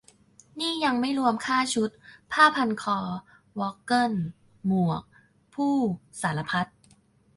[0.59, 1.89] นี่ยังไม่รวมค่าชุด
[2.31, 2.99] ผ้าพันคอ
[3.59, 4.13] วอกเกิล
[4.65, 5.03] หมวก
[5.53, 5.77] พู่
[6.21, 6.67] สารพัด